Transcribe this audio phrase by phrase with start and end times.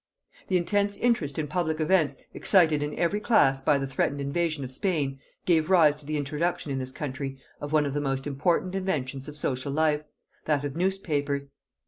[0.47, 4.71] The intense interest in public events excited in every class by the threatened invasion of
[4.71, 8.73] Spain, gave rise to the introduction in this country of one of the most important
[8.73, 10.01] inventions of social life,
[10.45, 11.51] that of newspapers.